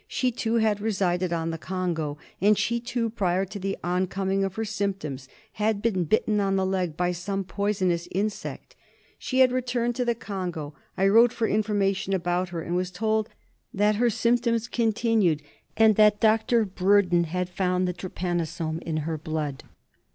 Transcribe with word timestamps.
She 0.07 0.31
too 0.31 0.55
had 0.55 0.81
resided 0.81 1.31
on 1.31 1.51
the 1.51 1.59
Congo, 1.59 2.17
and 2.41 2.57
she 2.57 2.79
too, 2.79 3.11
prior 3.11 3.45
to 3.45 3.59
the 3.59 3.77
oncoming 3.83 4.43
of 4.43 4.55
her 4.55 4.65
symptoms, 4.65 5.27
had 5.51 5.79
been 5.83 6.05
bitten 6.05 6.39
on 6.39 6.55
the 6.55 6.65
leg 6.65 6.97
by 6.97 7.11
some 7.11 7.43
poisonous 7.43 8.07
insect. 8.11 8.75
She 9.19 9.41
had 9.41 9.51
returned 9.51 9.95
to 9.97 10.03
the 10.03 10.15
Congo. 10.15 10.73
I 10.97 11.07
wrote 11.07 11.31
for 11.31 11.47
information 11.47 12.13
about 12.13 12.49
her 12.49 12.63
and 12.63 12.75
was 12.75 12.89
told 12.89 13.29
that 13.75 13.97
her 13.97 14.09
symptoms 14.09 14.67
continued, 14.67 15.43
and 15.77 15.95
that 15.97 16.19
Dr. 16.19 16.65
Broeden 16.65 17.25
had 17.25 17.47
found 17.47 17.87
the 17.87 17.93
trypanosome 17.93 18.81
in 18.81 18.97
her 19.05 19.19
blood. 19.19 19.65